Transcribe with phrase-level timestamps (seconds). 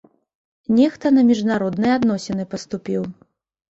[0.77, 3.01] Нехта на міжнародныя адносіны паступіў.